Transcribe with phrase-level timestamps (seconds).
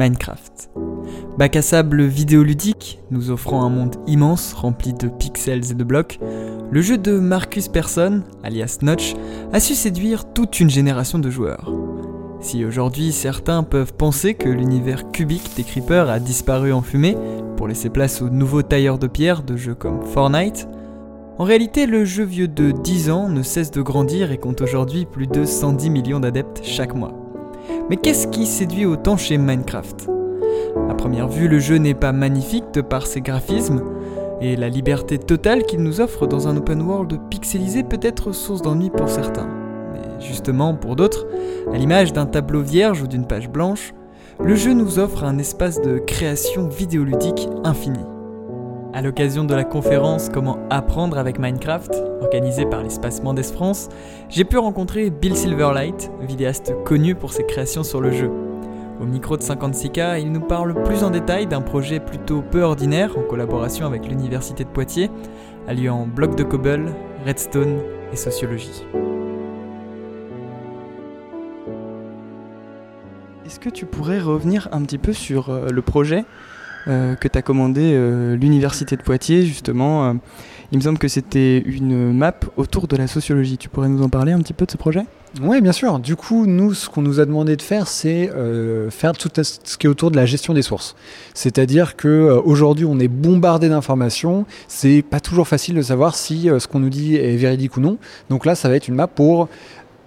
[0.00, 0.70] Minecraft.
[1.36, 6.18] Bac à sable vidéoludique, nous offrant un monde immense rempli de pixels et de blocs,
[6.70, 9.14] le jeu de Marcus Persson, alias Notch,
[9.52, 11.70] a su séduire toute une génération de joueurs.
[12.40, 17.18] Si aujourd'hui certains peuvent penser que l'univers cubique des Creepers a disparu en fumée
[17.58, 20.66] pour laisser place aux nouveaux tailleurs de pierre de jeux comme Fortnite,
[21.36, 25.04] en réalité le jeu vieux de 10 ans ne cesse de grandir et compte aujourd'hui
[25.04, 27.19] plus de 110 millions d'adeptes chaque mois.
[27.88, 30.08] Mais qu'est-ce qui séduit autant chez Minecraft?
[30.88, 33.82] À première vue, le jeu n'est pas magnifique de par ses graphismes,
[34.40, 38.62] et la liberté totale qu'il nous offre dans un open world pixelisé peut être source
[38.62, 39.48] d'ennui pour certains.
[39.92, 41.26] Mais justement, pour d'autres,
[41.72, 43.92] à l'image d'un tableau vierge ou d'une page blanche,
[44.42, 48.00] le jeu nous offre un espace de création vidéoludique infini.
[48.92, 53.88] À l'occasion de la conférence Comment apprendre avec Minecraft, organisée par l'espace Mendes France,
[54.28, 58.28] j'ai pu rencontrer Bill Silverlight, vidéaste connu pour ses créations sur le jeu.
[59.00, 63.16] Au micro de 56K, il nous parle plus en détail d'un projet plutôt peu ordinaire
[63.16, 65.08] en collaboration avec l'Université de Poitiers,
[65.68, 66.92] alliant bloc de cobble,
[67.24, 67.78] redstone
[68.12, 68.84] et sociologie.
[73.46, 76.24] Est-ce que tu pourrais revenir un petit peu sur euh, le projet?
[76.86, 80.08] Que tu as commandé euh, l'Université de Poitiers, justement.
[80.08, 80.14] Euh,
[80.72, 83.58] il me semble que c'était une map autour de la sociologie.
[83.58, 85.04] Tu pourrais nous en parler un petit peu de ce projet?
[85.42, 85.98] Oui, bien sûr.
[85.98, 88.30] Du coup, nous, ce qu'on nous a demandé de faire, c'est
[88.90, 90.94] faire tout ce qui est autour de la gestion des sources.
[91.34, 94.44] C'est-à-dire que aujourd'hui, on est bombardé d'informations.
[94.68, 97.98] C'est pas toujours facile de savoir si ce qu'on nous dit est véridique ou non.
[98.28, 99.48] Donc là, ça va être une map pour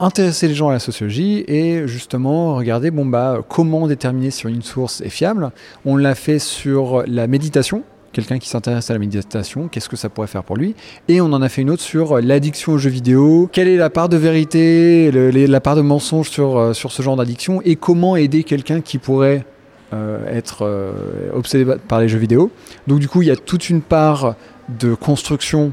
[0.00, 4.62] intéresser les gens à la sociologie et justement regarder bon bah comment déterminer si une
[4.62, 5.50] source est fiable.
[5.84, 7.82] On l'a fait sur la méditation,
[8.12, 10.74] quelqu'un qui s'intéresse à la méditation, qu'est-ce que ça pourrait faire pour lui?
[11.08, 13.90] Et on en a fait une autre sur l'addiction aux jeux vidéo, quelle est la
[13.90, 17.60] part de vérité, la part de mensonge sur, euh, sur ce genre d'addiction?
[17.64, 19.44] Et comment aider quelqu'un qui pourrait
[19.92, 20.92] euh, être euh,
[21.34, 22.50] obsédé par les jeux vidéo?
[22.86, 24.36] Donc du coup, il y a toute une part
[24.80, 25.72] de construction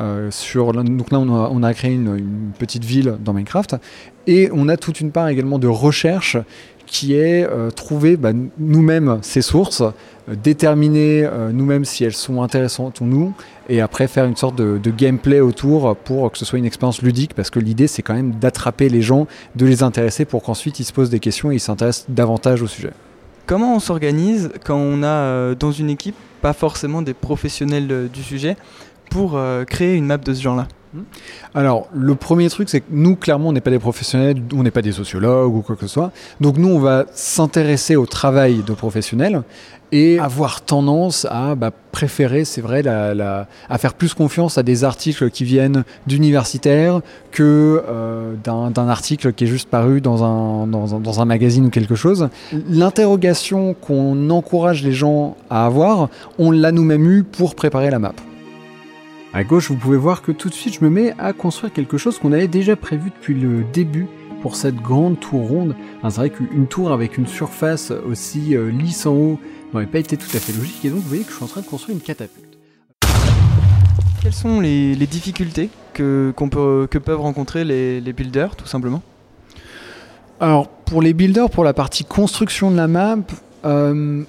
[0.00, 3.76] euh, sur, donc là, on a, créé une, petite ville dans Minecraft
[4.26, 6.36] et on a toute une part également de recherche
[6.84, 13.00] qui est euh, trouver bah, nous-mêmes ces sources, euh, déterminer nous-mêmes si elles sont intéressantes
[13.00, 13.32] ou non,
[13.68, 17.02] et après faire une sorte de, de, gameplay autour pour que ce soit une expérience
[17.02, 19.26] ludique, parce que l'idée c'est quand même d'attraper les gens,
[19.56, 22.66] de les intéresser pour qu'ensuite ils se posent des questions et ils s'intéressent davantage au
[22.66, 22.90] sujet.
[23.46, 28.56] Comment on s'organise quand on a dans une équipe pas forcément des professionnels du sujet
[29.10, 31.00] pour euh, créer une map de ce genre-là hmm.
[31.54, 34.70] alors, le premier truc, c'est que nous, clairement, on n'est pas des professionnels, on n'est
[34.70, 36.12] pas des sociologues ou quoi que ce soit.
[36.40, 39.42] Donc, nous, on va s'intéresser au travail de professionnels
[39.92, 45.30] et avoir tendance à bah, préférer, c'est vrai, à faire plus confiance à des articles
[45.30, 47.00] qui viennent d'universitaires
[47.30, 52.28] que euh, d'un article qui est juste paru dans un, magazine ou quelque chose.
[52.68, 58.12] L'interrogation qu'on encourage les gens à avoir, on l'a nous-mêmes eu pour préparer la map.
[59.36, 61.98] À gauche, vous pouvez voir que tout de suite, je me mets à construire quelque
[61.98, 64.06] chose qu'on avait déjà prévu depuis le début
[64.40, 65.74] pour cette grande tour ronde.
[66.04, 69.40] c'est vrai qu'une tour avec une surface aussi euh, lisse en haut
[69.74, 71.48] n'aurait pas été tout à fait logique, et donc vous voyez que je suis en
[71.48, 72.56] train de construire une catapulte.
[74.22, 79.02] Quelles sont les, difficultés que, peut, que, peuvent rencontrer les, builders, tout simplement?
[80.40, 83.18] Alors, pour les builders, pour la partie construction de la map,
[83.66, 84.22] euh,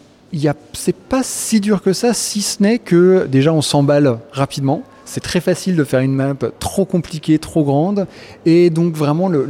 [0.73, 4.83] c'est pas si dur que ça, si ce n'est que déjà on s'emballe rapidement.
[5.07, 8.07] C'est très facile de faire une map trop compliquée, trop grande.
[8.45, 9.45] Et donc vraiment le,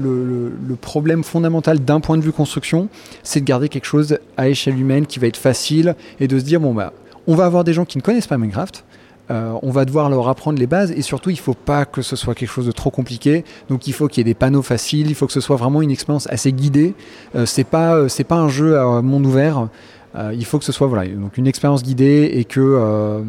[0.80, 2.90] problème fondamental d'un point de vue construction,
[3.24, 6.46] c'est de garder quelque chose à échelle humaine qui va être facile et de se
[6.46, 6.94] dire, bon bah,
[7.26, 8.86] on va avoir des gens qui ne connaissent pas Minecraft.
[9.32, 12.02] Euh, on va devoir leur apprendre les bases et surtout il ne faut pas que
[12.02, 13.44] ce soit quelque chose de trop compliqué.
[13.68, 15.82] Donc il faut qu'il y ait des panneaux faciles, il faut que ce soit vraiment
[15.82, 16.94] une expérience assez guidée.
[17.36, 19.70] Euh, c'est pas euh, c'est pas un jeu à monde ouvert.
[20.34, 23.24] il faut que ce soit voilà donc une expérience guidée et que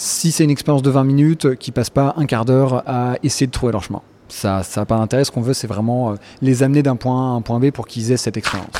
[0.00, 3.46] si c'est une expérience de 20 minutes, qui passe pas un quart d'heure à essayer
[3.46, 4.00] de trouver leur chemin.
[4.28, 5.24] Ça n'a pas d'intérêt.
[5.24, 7.70] Ce qu'on veut, c'est vraiment euh, les amener d'un point A à un point B
[7.70, 8.70] pour qu'ils aient cette expérience.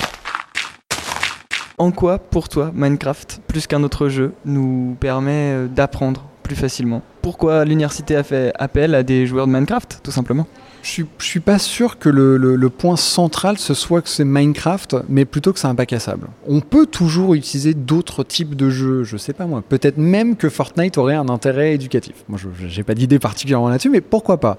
[1.76, 7.02] En quoi, pour toi, Minecraft, plus qu'un autre jeu, nous permet euh, d'apprendre plus facilement?
[7.20, 10.46] Pourquoi l'université a fait appel à des joueurs de Minecraft, tout simplement?
[10.82, 15.52] Je suis pas sûr que le, point central ce soit que c'est Minecraft, mais plutôt
[15.52, 16.28] que c'est un bac à sable.
[16.46, 19.62] On peut toujours utiliser d'autres types de jeux, je sais pas moi.
[19.66, 22.24] Peut-être même que Fortnite aurait un intérêt éducatif.
[22.28, 24.58] Moi, je n'ai pas d'idée particulièrement là-dessus, mais pourquoi pas?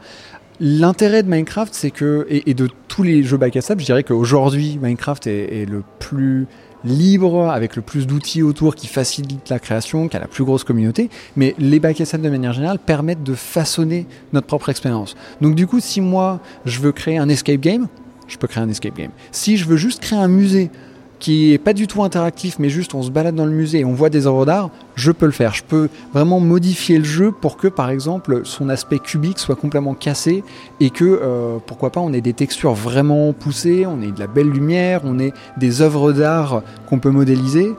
[0.60, 4.04] L'intérêt de Minecraft, c'est que, et, de tous les jeux bac à sable, je dirais
[4.04, 6.48] qu'aujourd'hui, Minecraft est le plus
[6.84, 10.64] libre, avec le plus d'outils autour qui facilitent la création, qui a la plus grosse
[10.64, 15.16] communauté, mais les bacs de manière générale permettent de façonner notre propre expérience.
[15.42, 17.88] Donc du coup, si moi je veux créer un escape game,
[18.28, 19.12] je peux créer un escape game.
[19.32, 20.72] Si je veux juste créer un musée
[21.20, 23.86] qui est pas du tout interactif, mais juste on se balade dans le musée et
[23.86, 25.54] on voit des œuvres d'art, je peux le faire.
[25.54, 29.94] Je peux vraiment modifier le jeu pour que, par exemple, son aspect cubique soit complètement
[29.94, 30.44] cassé
[30.80, 34.28] et que, euh, pourquoi pas, on ait des textures vraiment poussées, on ait de la
[34.28, 37.74] belle lumière, on ait des œuvres d'art qu'on peut modéliser.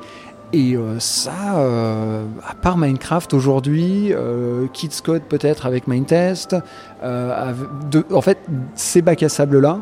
[0.55, 4.13] Et euh, ça, euh, à part Minecraft aujourd'hui,
[4.73, 6.57] Kids Code peut-être avec Mindtest,
[7.03, 8.39] en fait,
[8.75, 9.79] ces bacs à sable là,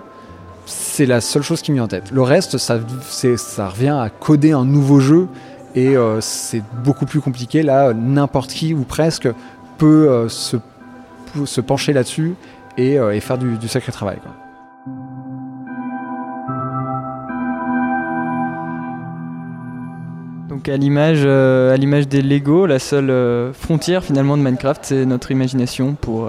[0.67, 2.13] c'est la seule chose qui me vient en tête.
[2.13, 5.27] Le reste, ça revient à coder un nouveau jeu
[5.75, 7.63] et euh, c'est beaucoup plus compliqué.
[7.63, 9.29] Là, n'importe qui ou presque
[9.79, 10.57] peut euh, se,
[11.45, 12.35] se, pencher là-dessus
[12.77, 14.19] et, euh, faire du, sacré travail.
[20.49, 25.31] Donc à l'image, à l'image des Lego, la seule frontière finalement de Minecraft, c'est notre
[25.31, 26.29] imagination pour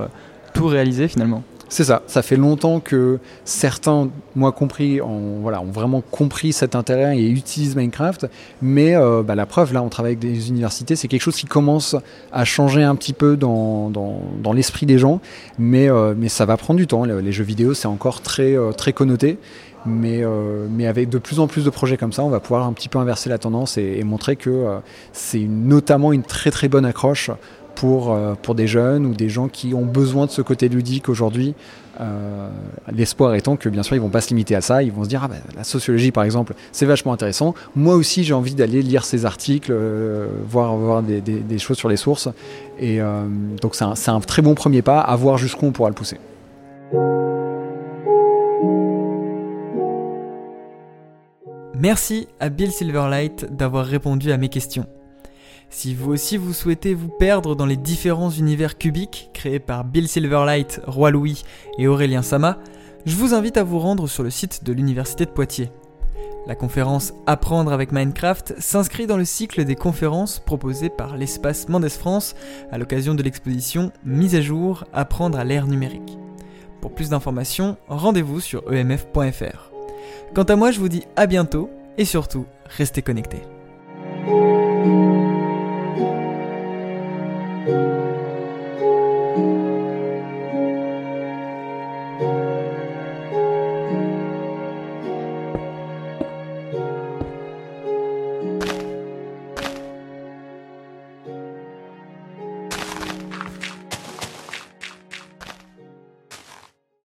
[0.53, 1.43] tout réaliser finalement.
[1.71, 2.01] C'est ça.
[2.05, 5.41] Ça fait longtemps que certains, moi compris, ont,
[5.71, 8.27] vraiment compris cet intérêt et utilisent Minecraft.
[8.61, 11.45] Mais euh, bah, la preuve, là, on travaille avec des universités, c'est quelque chose qui
[11.45, 11.95] commence
[12.33, 13.89] à changer un petit peu dans,
[14.53, 15.21] l'esprit des gens.
[15.57, 17.05] Mais, euh, mais ça va prendre du temps.
[17.05, 19.37] Les, jeux vidéo, c'est encore très, euh, connoté.
[19.85, 20.25] Mais,
[20.85, 22.99] avec de plus en plus de projets comme ça, on va pouvoir un petit peu
[22.99, 24.65] inverser la tendance et montrer que
[25.13, 27.31] c'est notamment une très très bonne accroche
[27.75, 31.09] pour, euh, pour des jeunes ou des gens qui ont besoin de ce côté ludique
[31.09, 31.55] aujourd'hui.
[31.99, 32.49] Euh,
[32.91, 35.09] l'espoir étant que bien sûr ils vont pas se limiter à ça, ils vont se
[35.09, 37.53] dire ah ben, la sociologie par exemple c'est vachement intéressant.
[37.75, 41.89] Moi aussi j'ai envie d'aller lire ces articles, euh, voir, voir des, des, choses sur
[41.89, 42.29] les sources.
[42.79, 42.99] Et
[43.61, 46.17] donc c'est un, un, très bon premier pas à voir jusqu'où on pourra le pousser.
[51.75, 54.85] Merci à Bill Silverlight d'avoir répondu à mes questions.
[55.73, 60.09] Si vous aussi vous souhaitez vous perdre dans les différents univers cubiques créés par Bill
[60.09, 61.43] Silverlight, Roi Louis
[61.77, 62.59] et Aurélien Sama,
[63.05, 65.71] je vous invite à vous rendre sur le site de l'Université de Poitiers.
[66.45, 71.87] La conférence Apprendre avec Minecraft s'inscrit dans le cycle des conférences proposées par l'espace Mendes
[71.87, 72.35] France
[72.69, 76.17] à l'occasion de l'exposition Mise à jour Apprendre à l'ère numérique.
[76.81, 79.71] Pour plus d'informations, rendez-vous sur emf.fr.
[80.35, 83.41] Quant à moi, je vous dis à bientôt et surtout, restez connectés.